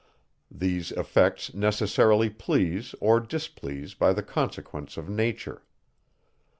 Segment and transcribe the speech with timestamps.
[0.49, 5.61] These effects necessarily please, or displease, by a consequence of nature.